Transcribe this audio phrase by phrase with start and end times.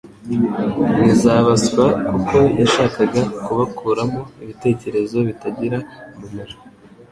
[0.97, 5.77] n'iz'abaswa kuko yashakaga kubakuramo ibitekerezo bitagira
[6.15, 6.55] umumaro